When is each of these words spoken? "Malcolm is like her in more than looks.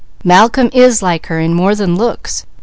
"Malcolm 0.23 0.71
is 0.73 1.03
like 1.03 1.27
her 1.27 1.39
in 1.39 1.53
more 1.53 1.75
than 1.75 1.95
looks. 1.95 2.47